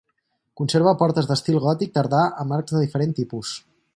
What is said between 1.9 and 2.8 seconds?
tardà amb arcs